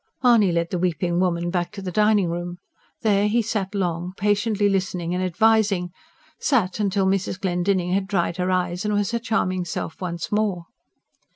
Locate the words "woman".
1.19-1.51